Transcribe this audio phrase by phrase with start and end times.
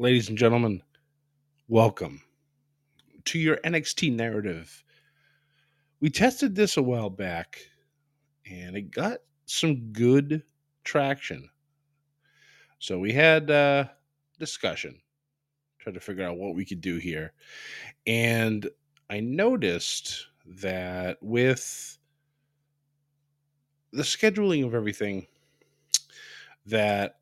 [0.00, 0.80] Ladies and gentlemen,
[1.66, 2.22] welcome
[3.24, 4.84] to your NXT narrative.
[5.98, 7.58] We tested this a while back
[8.48, 10.44] and it got some good
[10.84, 11.50] traction.
[12.78, 13.86] So we had uh
[14.38, 15.00] discussion,
[15.80, 17.32] tried to figure out what we could do here.
[18.06, 18.70] And
[19.10, 21.98] I noticed that with
[23.92, 25.26] the scheduling of everything,
[26.66, 27.16] that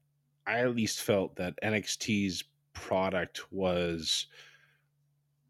[0.46, 2.44] I at least felt that NXT's
[2.77, 4.27] product was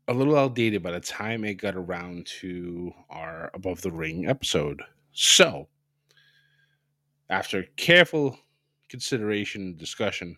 [0.08, 4.80] a little outdated by the time it got around to our Above the Ring episode.
[5.12, 5.68] So,
[7.28, 8.38] after careful
[8.88, 10.36] consideration and discussion,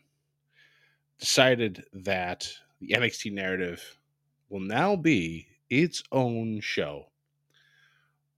[1.20, 3.98] decided that the NXT narrative
[4.48, 7.06] will now be its own show.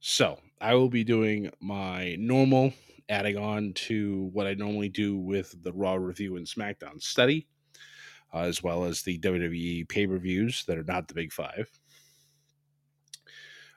[0.00, 2.72] So, I will be doing my normal
[3.08, 7.46] adding on to what I normally do with the Raw review and SmackDown study
[8.32, 11.70] uh, as well as the WWE pay per views that are not the big five.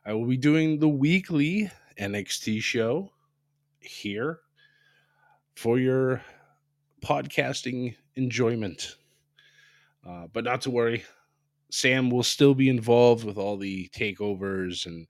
[0.06, 3.12] I will be doing the weekly NXT show
[3.80, 4.40] here
[5.56, 6.22] for your
[7.04, 8.98] podcasting enjoyment.
[10.06, 11.04] Uh, but not to worry,
[11.70, 15.08] Sam will still be involved with all the takeovers and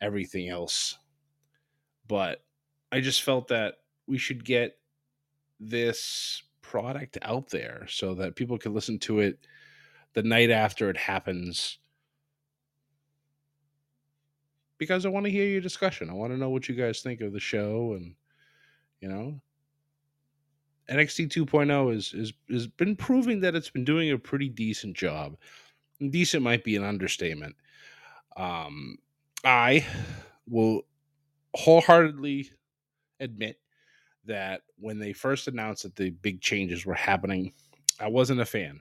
[0.00, 0.96] everything else.
[2.06, 2.44] But
[2.92, 3.74] I just felt that
[4.06, 4.78] we should get
[5.60, 9.38] this product out there so that people can listen to it
[10.12, 11.78] the night after it happens
[14.76, 16.10] because I want to hear your discussion.
[16.10, 18.14] I want to know what you guys think of the show and
[19.00, 19.40] you know
[20.90, 25.36] NXT 2.0 is is has been proving that it's been doing a pretty decent job.
[26.10, 27.56] Decent might be an understatement.
[28.36, 28.98] Um
[29.42, 29.86] I
[30.46, 30.82] will
[31.54, 32.50] wholeheartedly
[33.20, 33.58] admit
[34.28, 37.52] that when they first announced that the big changes were happening,
[38.00, 38.80] I wasn't a fan.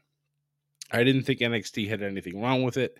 [0.91, 2.97] I didn't think NXT had anything wrong with it.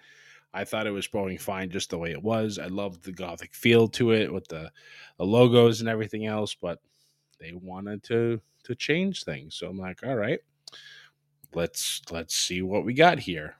[0.53, 2.58] I thought it was going fine just the way it was.
[2.58, 4.72] I loved the gothic feel to it with the,
[5.18, 6.80] the logos and everything else, but
[7.40, 9.56] they wanted to to change things.
[9.56, 10.40] So I'm like, all right,
[11.53, 13.56] let's let's see what we got here.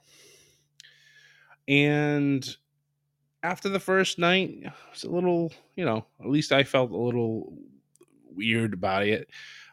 [1.68, 2.58] And
[3.44, 7.54] after the first night, it's a little, you know, at least I felt a little
[8.38, 9.30] weird about it.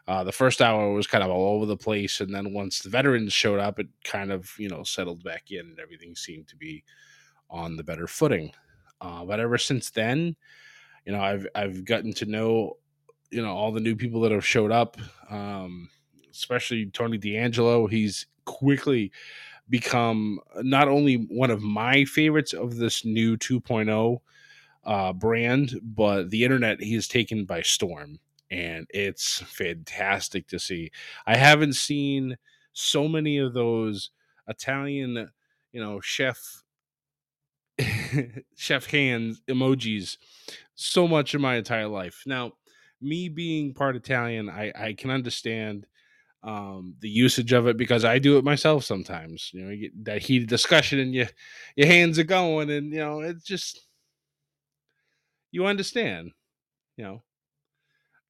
[0.07, 2.89] Uh, the first hour was kind of all over the place, and then once the
[2.89, 6.55] veterans showed up, it kind of you know settled back in, and everything seemed to
[6.55, 6.83] be
[7.49, 8.51] on the better footing.
[9.01, 10.35] Uh, but ever since then,
[11.05, 12.77] you know, I've I've gotten to know
[13.31, 14.97] you know all the new people that have showed up,
[15.29, 15.89] um,
[16.31, 17.87] especially Tony D'Angelo.
[17.87, 19.11] He's quickly
[19.69, 24.19] become not only one of my favorites of this new 2.0
[24.83, 28.19] uh, brand, but the internet he has taken by storm
[28.51, 30.91] and it's fantastic to see.
[31.25, 32.37] I haven't seen
[32.73, 34.11] so many of those
[34.47, 35.29] Italian,
[35.71, 36.63] you know, chef
[38.55, 40.17] chef hands emojis
[40.75, 42.23] so much in my entire life.
[42.25, 42.53] Now,
[43.01, 45.85] me being part Italian, I I can understand
[46.43, 49.51] um, the usage of it because I do it myself sometimes.
[49.53, 51.27] You know, you get that heated discussion and you
[51.75, 53.87] your hands are going, and you know, it's just
[55.51, 56.31] you understand.
[56.97, 57.24] You know,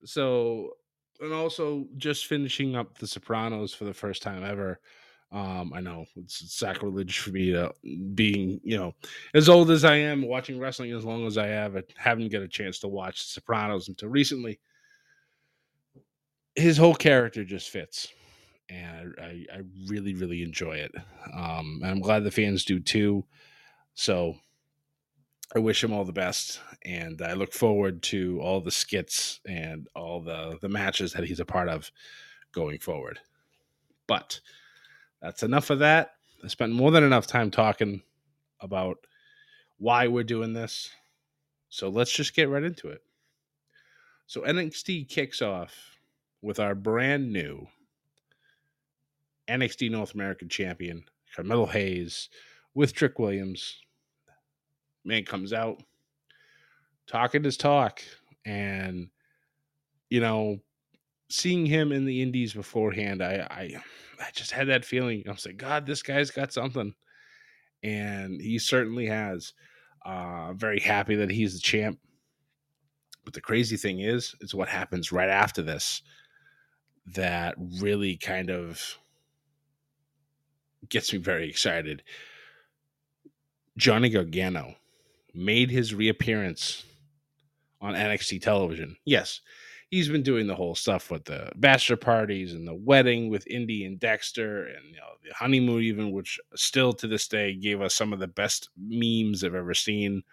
[0.06, 0.72] so
[1.20, 4.80] and also just finishing up the sopranos for the first time ever
[5.32, 7.72] um i know it's sacrilege for me to
[8.14, 8.94] being you know
[9.34, 12.44] as old as i am watching wrestling as long as i have I haven't get
[12.44, 14.60] a chance to watch the sopranos until recently.
[16.56, 18.08] His whole character just fits
[18.70, 20.92] and I, I really really enjoy it.
[21.34, 23.26] Um and i'm glad the fans do too.
[23.96, 24.36] So
[25.54, 29.88] I wish him all the best, and I look forward to all the skits and
[29.96, 31.92] all the the matches that he's a part of
[32.52, 33.20] going forward.
[34.08, 34.40] But
[35.22, 36.16] that's enough of that.
[36.44, 38.02] I spent more than enough time talking
[38.60, 38.98] about
[39.78, 40.90] why we're doing this.
[41.70, 43.02] So let's just get right into it.
[44.28, 45.98] So NXT kicks off
[46.42, 47.68] with our brand new
[49.48, 51.06] NXT North American champion,
[51.36, 52.30] Carmelo Hayes,
[52.74, 53.78] with Trick Williams.
[55.06, 55.82] Man comes out,
[57.08, 58.02] talking his talk,
[58.46, 59.10] and
[60.10, 60.60] you know,
[61.30, 63.82] seeing him in the Indies beforehand, I I,
[64.20, 65.24] I just had that feeling.
[65.28, 66.94] I was like, God, this guy's got something,
[67.84, 69.54] and he certainly has.
[70.06, 71.98] Uh, very happy that he's the champ.
[73.24, 76.04] But the crazy thing is, is what happens right after this
[77.08, 78.98] that really kind of
[80.90, 82.04] gets me very excited.
[83.78, 84.76] Johnny Gargano
[85.36, 86.84] made his reappearance
[87.82, 88.96] on NXT television.
[89.06, 89.42] Yes,
[89.90, 93.86] he's been doing the whole stuff with the bachelor parties and the wedding with Indi
[93.86, 97.94] and Dexter and you know the honeymoon even which still to this day gave us
[97.94, 100.24] some of the best memes I've ever seen.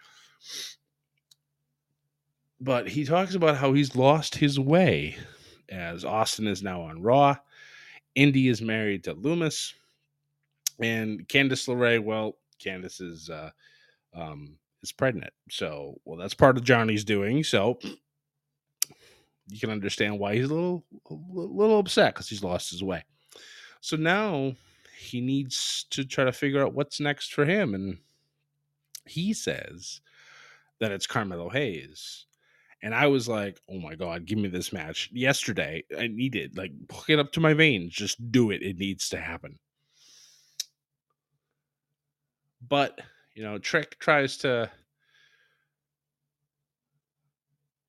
[2.59, 5.17] But he talks about how he's lost his way
[5.69, 7.37] as Austin is now on Raw.
[8.15, 9.73] Indi is married to Lumis.
[10.79, 13.49] and Candice LeRae, well, Candice is uh,
[14.15, 15.33] um, is pregnant.
[15.49, 17.43] So, well, that's part of Johnny's doing.
[17.43, 17.79] So,
[19.47, 23.03] you can understand why he's a little a little upset because he's lost his way.
[23.81, 24.53] So now
[24.97, 27.97] he needs to try to figure out what's next for him, and
[29.05, 30.01] he says
[30.79, 32.25] that it's Carmelo Hayes.
[32.81, 35.09] And I was like, oh my God, give me this match.
[35.13, 37.93] Yesterday, I needed, like, hook it up to my veins.
[37.93, 38.61] Just do it.
[38.61, 39.57] It needs to happen.
[42.67, 42.99] But,
[43.35, 44.69] you know, Trick tries to,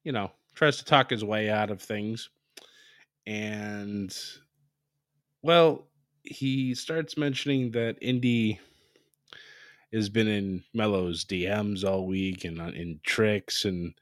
[0.04, 2.30] you know, tries to talk his way out of things.
[3.26, 4.16] And,
[5.42, 5.86] well,
[6.22, 8.60] he starts mentioning that Indi
[9.92, 13.94] has been in Melo's DMs all week and uh, in tricks and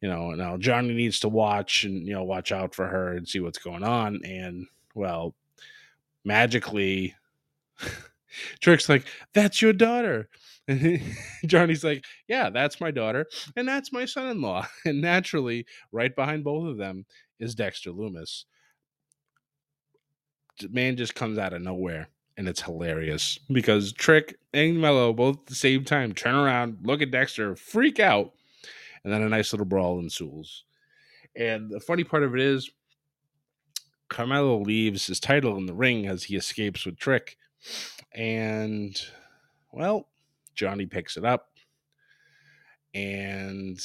[0.00, 3.28] you know now Johnny needs to watch and you know watch out for her and
[3.28, 5.34] see what's going on and well
[6.24, 7.14] magically
[8.60, 10.28] Trick's like, that's your daughter.
[10.68, 11.00] And
[11.46, 13.26] Johnny's like, yeah, that's my daughter.
[13.56, 14.66] And that's my son in law.
[14.84, 17.06] And naturally, right behind both of them
[17.38, 18.44] is Dexter Lumis.
[20.70, 22.08] Man just comes out of nowhere.
[22.38, 27.00] And it's hilarious because Trick and Melo both at the same time turn around, look
[27.00, 28.32] at Dexter, freak out,
[29.04, 30.64] and then a nice little brawl ensues.
[31.34, 32.70] And the funny part of it is,
[34.08, 37.38] Carmelo leaves his title in the ring as he escapes with Trick
[38.12, 39.00] and,
[39.72, 40.08] well,
[40.56, 41.50] Johnny picks it up
[42.94, 43.78] and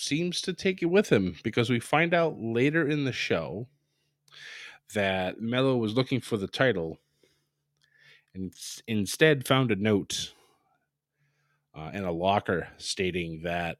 [0.00, 3.68] seems to take it with him because we find out later in the show
[4.94, 6.98] that Melo was looking for the title
[8.34, 8.52] and
[8.86, 10.32] instead found a note
[11.74, 13.78] uh, in a locker stating that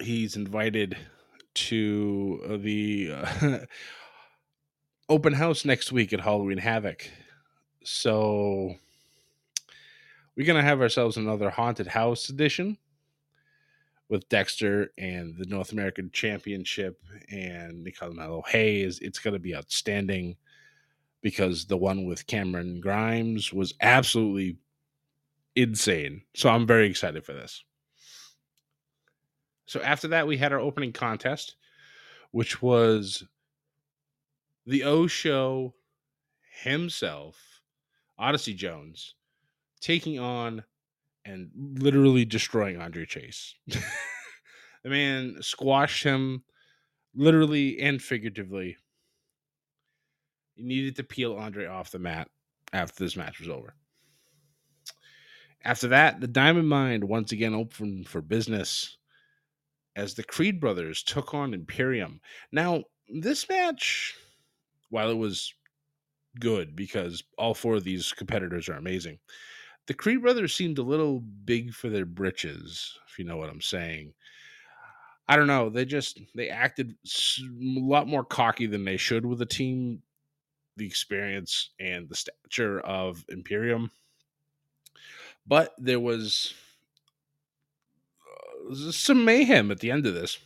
[0.00, 0.96] he's invited
[1.54, 3.58] to uh, the uh,
[5.08, 7.08] open house next week at Halloween Havoc.
[7.84, 8.74] So
[10.36, 12.78] we're gonna have ourselves another haunted house edition
[14.08, 18.98] with Dexter and the North American Championship and Carmelo Hayes.
[19.00, 20.36] It's gonna be outstanding
[21.22, 24.58] because the one with Cameron Grimes was absolutely
[25.54, 26.22] insane.
[26.34, 27.64] So I'm very excited for this.
[29.66, 31.56] So after that, we had our opening contest,
[32.32, 33.24] which was
[34.66, 35.74] the O Show
[36.62, 37.51] himself,
[38.22, 39.16] Odyssey Jones,
[39.80, 40.62] taking on
[41.24, 43.54] and literally destroying Andre Chase.
[43.66, 43.80] the
[44.84, 46.44] man squashed him
[47.16, 48.76] literally and figuratively.
[50.54, 52.28] He needed to peel Andre off the mat
[52.72, 53.74] after this match was over.
[55.64, 58.98] After that, the Diamond Mine once again opened for business
[59.96, 62.20] as the Creed brothers took on Imperium.
[62.52, 64.16] Now, this match
[64.90, 65.54] while it was
[66.38, 69.18] good because all four of these competitors are amazing,
[69.86, 73.60] the Creed brothers seemed a little big for their britches, if you know what I'm
[73.60, 74.14] saying.
[75.28, 75.70] I don't know.
[75.70, 80.02] They just they acted a lot more cocky than they should with the team,
[80.76, 83.90] the experience and the stature of Imperium.
[85.46, 86.54] But there was
[88.70, 90.38] uh, some mayhem at the end of this.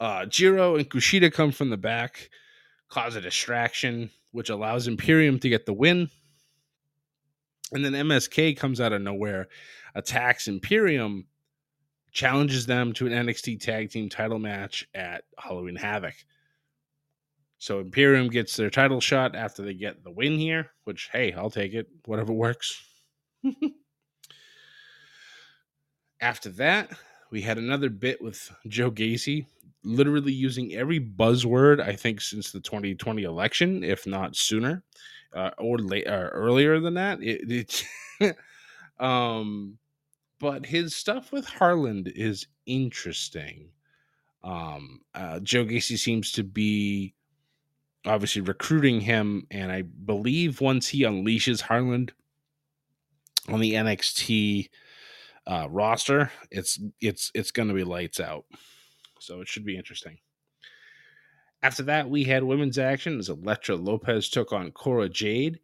[0.00, 2.28] Uh, Jiro and Kushida come from the back
[2.92, 6.10] cause a distraction, which allows Imperium to get the win.
[7.72, 9.48] And then MSK comes out of nowhere,
[9.94, 11.26] attacks Imperium,
[12.12, 16.12] challenges them to an NXT tag team title match at Halloween Havoc.
[17.56, 21.48] So Imperium gets their title shot after they get the win here, which, hey, I'll
[21.48, 21.88] take it.
[22.04, 22.78] Whatever works.
[26.20, 26.90] after that,
[27.32, 29.46] we had another bit with Joe Gacy,
[29.82, 34.84] literally using every buzzword, I think, since the 2020 election, if not sooner
[35.34, 37.22] uh, or late or earlier than that.
[37.22, 37.84] It,
[38.20, 38.36] it
[39.00, 39.78] um,
[40.38, 43.70] but his stuff with Harland is interesting.
[44.44, 47.14] Um, uh, Joe Gacy seems to be
[48.04, 52.12] obviously recruiting him, and I believe once he unleashes Harland
[53.48, 54.68] on the NXT
[55.46, 58.44] uh, roster, it's it's it's going to be lights out.
[59.20, 60.18] So it should be interesting.
[61.62, 65.60] After that, we had women's action as Elektra Lopez took on Cora Jade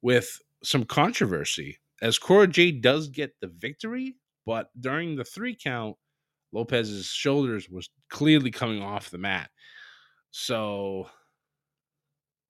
[0.00, 5.96] with some controversy, as Cora Jade does get the victory, but during the three count,
[6.52, 9.50] Lopez's shoulders was clearly coming off the mat.
[10.30, 11.08] So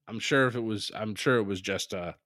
[0.08, 2.16] I'm sure if it was, I'm sure it was just a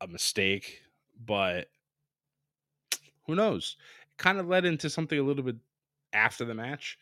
[0.00, 0.82] a mistake,
[1.24, 1.68] but
[3.26, 3.76] who knows?
[4.02, 5.56] It kind of led into something a little bit
[6.12, 6.98] after the match.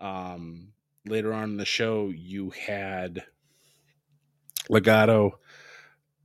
[0.00, 0.68] Um,
[1.06, 3.24] later on in the show, you had
[4.70, 5.32] Legado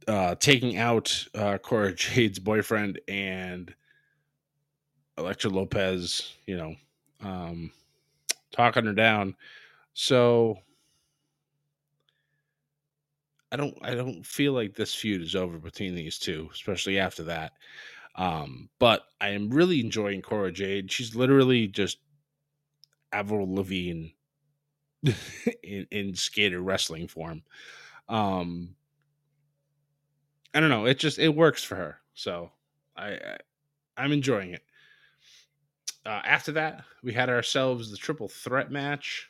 [0.08, 3.74] uh, taking out uh, Cora Jade's boyfriend and
[5.18, 6.76] Elektra Lopez, you know,
[7.22, 7.72] um,
[8.52, 9.36] talking her down.
[9.94, 10.60] So
[13.52, 17.24] I don't I don't feel like this feud is over between these two, especially after
[17.24, 17.54] that.
[18.18, 20.92] Um, but I am really enjoying Cora Jade.
[20.92, 22.00] She's literally just
[23.12, 24.08] Avril Lavigne
[25.64, 27.44] in, in skater wrestling form.
[28.10, 28.76] Um,
[30.54, 30.86] I don't know.
[30.86, 32.52] It just it works for her, so
[32.96, 33.38] I, I
[33.96, 34.64] I'm enjoying it.
[36.06, 39.30] Uh, after that, we had ourselves the triple threat match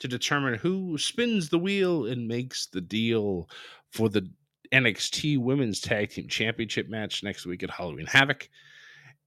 [0.00, 3.48] to determine who spins the wheel and makes the deal
[3.90, 4.30] for the
[4.72, 8.48] NXT Women's Tag Team Championship match next week at Halloween Havoc.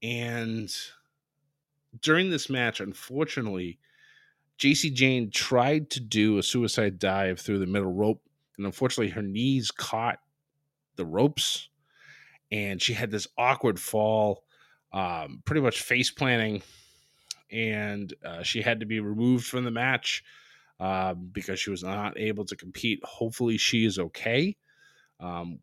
[0.01, 0.73] And
[2.01, 3.79] during this match, unfortunately,
[4.57, 8.21] Jacy Jayne tried to do a suicide dive through the middle rope,
[8.57, 10.19] and unfortunately, her knees caught
[10.95, 11.69] the ropes,
[12.51, 14.43] and she had this awkward fall,
[14.91, 16.61] um, pretty much face planting,
[17.51, 20.23] and uh, she had to be removed from the match
[20.79, 23.03] uh, because she was not able to compete.
[23.03, 24.55] Hopefully, she is okay.
[25.23, 25.59] Um,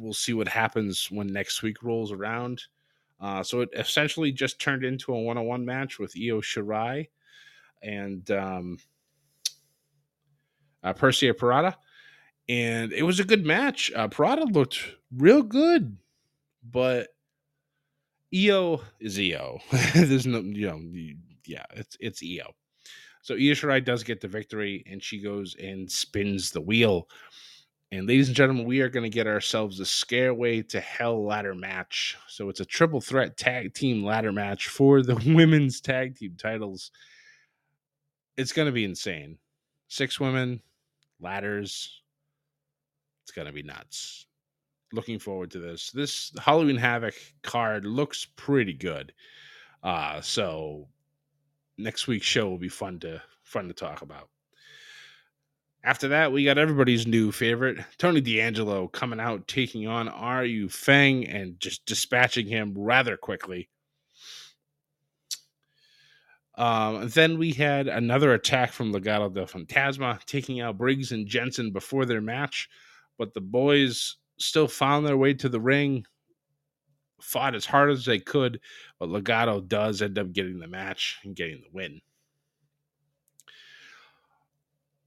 [0.00, 2.62] we'll see what happens when next week rolls around.
[3.20, 7.08] Uh, so it essentially just turned into a one-on-one match with Io Shirai
[7.82, 8.78] and um,
[10.82, 11.74] uh, Persia Pirotta,
[12.48, 13.90] and it was a good match.
[13.94, 14.78] Uh, Pirotta looked
[15.16, 15.96] real good,
[16.62, 17.08] but
[18.34, 19.58] Io is Io.
[19.94, 20.80] There's no, you know,
[21.46, 22.54] yeah, it's it's Io.
[23.22, 27.08] So Io Shirai does get the victory, and she goes and spins the wheel.
[27.92, 31.54] And ladies and gentlemen, we are going to get ourselves a Scareway to Hell ladder
[31.54, 32.16] match.
[32.28, 36.92] So it's a triple threat tag team ladder match for the women's tag team titles
[38.40, 39.36] it's going to be insane.
[39.88, 40.62] Six women,
[41.20, 42.00] ladders.
[43.22, 44.24] It's going to be nuts.
[44.94, 45.90] Looking forward to this.
[45.90, 49.12] This Halloween Havoc card looks pretty good.
[49.82, 50.88] Uh, so
[51.76, 54.30] next week's show will be fun to fun to talk about.
[55.82, 61.26] After that, we got everybody's new favorite, Tony D'Angelo, coming out, taking on Ryu Feng
[61.26, 63.70] and just dispatching him rather quickly.
[66.58, 71.72] Um, then we had another attack from Legado del Fantasma, taking out Briggs and Jensen
[71.72, 72.68] before their match,
[73.16, 76.04] but the boys still found their way to the ring,
[77.22, 78.60] fought as hard as they could,
[78.98, 82.02] but Legado does end up getting the match and getting the win.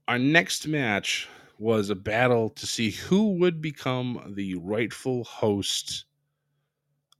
[0.07, 1.29] Our next match
[1.59, 6.05] was a battle to see who would become the rightful host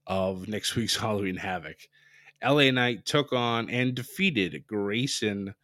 [0.05, 1.77] of next week's Halloween Havoc.
[2.43, 5.55] LA Knight took on and defeated Grayson,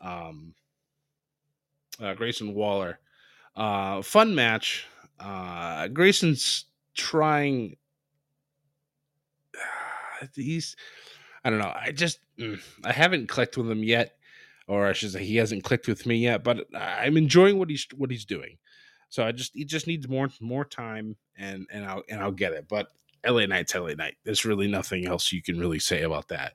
[0.00, 0.52] um,
[2.00, 2.98] uh, Grayson Waller.
[3.54, 4.86] Uh, fun match.
[5.20, 7.76] Uh, Grayson's trying.
[10.34, 10.74] He's,
[11.44, 11.72] I don't know.
[11.72, 14.17] I just, mm, I haven't clicked with him yet,
[14.68, 16.44] or I should say, he hasn't clicked with me yet.
[16.44, 18.58] But I'm enjoying what he's what he's doing.
[19.08, 22.52] So I just, he just needs more more time, and and I'll and I'll get
[22.52, 22.66] it.
[22.68, 22.88] But
[23.26, 24.16] LA Knight's LA Knight.
[24.24, 26.54] There's really nothing else you can really say about that.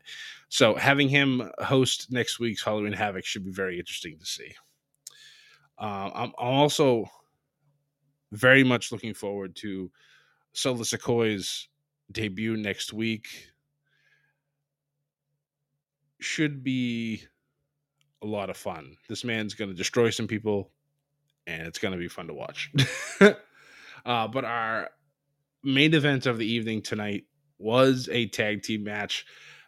[0.50, 4.54] So having him host next week's Halloween Havoc should be very interesting to see.
[5.80, 7.10] Uh, I'm, also
[8.32, 9.92] very much looking forward to
[10.54, 11.68] Solo Sikoa's
[12.12, 13.28] debut next week
[16.20, 17.24] should be
[18.24, 18.98] a lot of fun.
[19.10, 20.72] This man's going to destroy some people,
[21.46, 22.72] and it's going to be fun to watch.
[24.06, 24.90] uh, but our
[25.64, 27.26] main event of the evening tonight
[27.60, 29.26] was a tag team match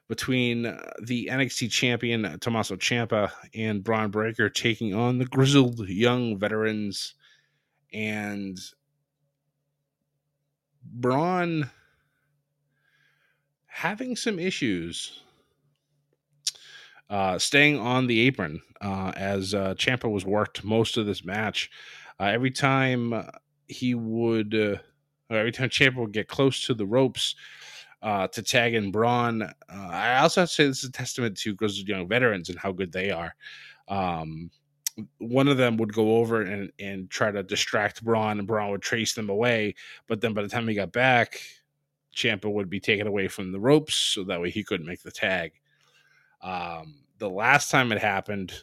[0.08, 6.38] between uh, the NXT champion Tommaso Ciampa and Bron Breakker taking on the grizzled young
[6.38, 7.16] veterans.
[7.92, 8.58] And
[10.84, 11.70] Bron
[13.66, 15.24] having some issues
[17.10, 21.70] uh, staying on the apron uh, as uh, Ciampa was worked most of this match.
[22.20, 23.30] Uh, every time
[23.68, 24.78] he would, uh,
[25.30, 27.36] every time Ciampa would get close to the ropes
[28.02, 31.56] uh, to tag in Bron, I also have to say this is a testament to
[31.56, 33.36] Grizzled Young veterans and how good they are.
[33.88, 34.50] Um,
[35.18, 38.82] one of them would go over and, and try to distract Bron, and Bron would
[38.82, 39.76] trace them away.
[40.08, 41.40] But then by the time he got back,
[42.16, 45.12] Ciampa would be taken away from the ropes, so that way he couldn't make the
[45.12, 45.52] tag.
[46.46, 48.54] Um, the last time it happened,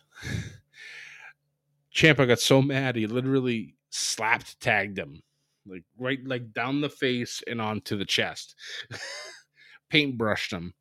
[1.93, 5.21] Ciampa got so mad he literally slapped tagged him,
[5.67, 8.55] like right like down the face and onto the chest.
[9.93, 10.75] Paintbrushed him.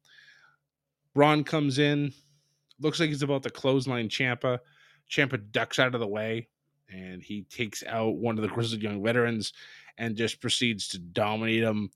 [1.15, 2.13] Bron comes in,
[2.79, 4.59] looks like he's about to clothesline Ciampa.
[5.09, 6.47] Ciampa ducks out of the way,
[6.87, 9.53] and he takes out one of the grizzled young veterans
[9.97, 11.89] and just proceeds to dominate him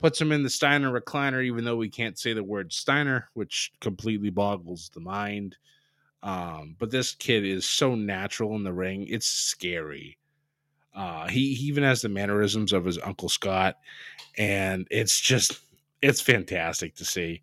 [0.00, 3.72] puts him in the Steiner recliner, even though we can't say the word Steiner, which
[3.80, 5.56] completely boggles the mind.
[6.22, 10.18] Um, but this kid is so natural in the ring; it's scary.
[10.94, 13.76] Uh, he, he even has the mannerisms of his uncle Scott,
[14.38, 15.60] and it's just
[16.02, 17.42] it's fantastic to see.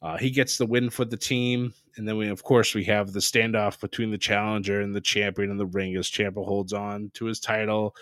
[0.00, 3.12] Uh, he gets the win for the team, and then we, of course, we have
[3.12, 7.10] the standoff between the challenger and the champion in the ring as Ciampa holds on
[7.14, 7.94] to his title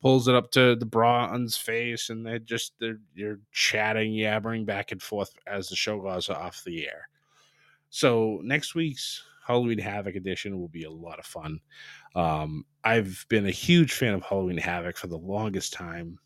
[0.00, 4.92] pulls it up to the Bron's face, and they just they're you're chatting, yabbering back
[4.92, 7.08] and forth as the show goes off the air.
[7.90, 11.60] So next week's Halloween Havoc edition will be a lot of fun.
[12.14, 16.18] Um, I've been a huge fan of Halloween Havoc for the longest time.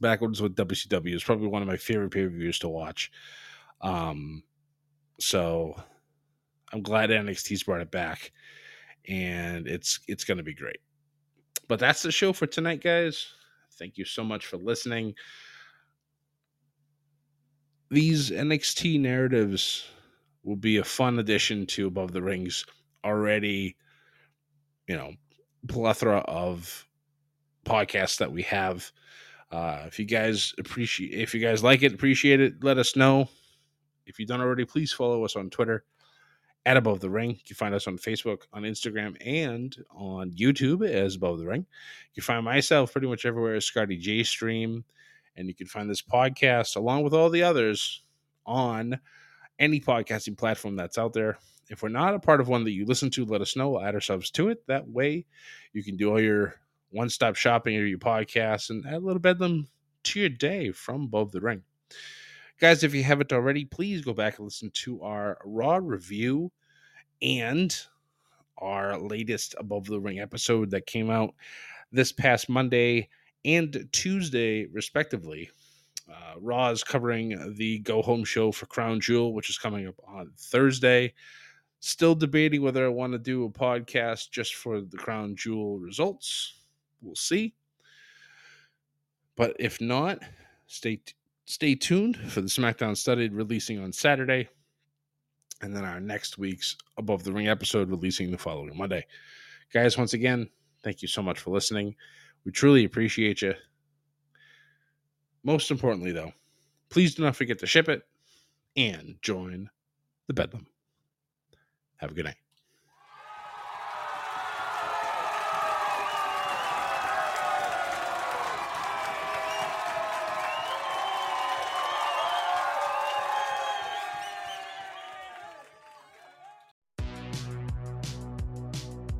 [0.00, 3.10] Backwards with WCW is probably one of my favorite pay per views to watch.
[3.82, 4.42] Um,
[5.18, 5.74] so
[6.72, 8.32] I'm glad NXT's brought it back,
[9.06, 10.80] and it's it's going to be great.
[11.70, 13.28] But that's the show for tonight, guys.
[13.78, 15.14] Thank you so much for listening.
[17.92, 19.86] These NXT narratives
[20.42, 22.66] will be a fun addition to Above the Rings
[23.04, 23.76] already,
[24.88, 25.12] you know,
[25.68, 26.88] plethora of
[27.64, 28.90] podcasts that we have.
[29.52, 33.28] Uh, if you guys appreciate, if you guys like it, appreciate it, let us know.
[34.06, 35.84] If you don't already, please follow us on Twitter
[36.66, 37.30] at Above the Ring.
[37.30, 41.66] You can find us on Facebook, on Instagram, and on YouTube as Above the Ring.
[42.12, 44.84] You can find myself pretty much everywhere as Scotty J Stream.
[45.36, 48.02] And you can find this podcast along with all the others
[48.44, 49.00] on
[49.58, 51.38] any podcasting platform that's out there.
[51.68, 53.70] If we're not a part of one that you listen to, let us know.
[53.70, 54.66] We'll add ourselves to it.
[54.66, 55.26] That way
[55.72, 56.56] you can do all your
[56.90, 59.68] one stop shopping or your podcasts and add a little bedlam
[60.02, 61.62] to your day from Above the Ring.
[62.60, 66.52] Guys, if you haven't already, please go back and listen to our Raw review
[67.22, 67.74] and
[68.58, 71.34] our latest Above the Ring episode that came out
[71.90, 73.08] this past Monday
[73.46, 75.50] and Tuesday, respectively.
[76.06, 79.94] Uh, Raw is covering the Go Home show for Crown Jewel, which is coming up
[80.06, 81.14] on Thursday.
[81.78, 86.58] Still debating whether I want to do a podcast just for the Crown Jewel results.
[87.00, 87.54] We'll see.
[89.34, 90.18] But if not,
[90.66, 91.14] stay t-
[91.46, 94.48] stay tuned for the SmackDown Studied releasing on Saturday.
[95.62, 99.06] And then our next week's Above the Ring episode releasing the following Monday.
[99.72, 100.48] Guys, once again,
[100.82, 101.94] thank you so much for listening.
[102.44, 103.54] We truly appreciate you.
[105.44, 106.32] Most importantly, though,
[106.88, 108.02] please do not forget to ship it
[108.76, 109.68] and join
[110.26, 110.66] the Bedlam.
[111.96, 112.49] Have a good night.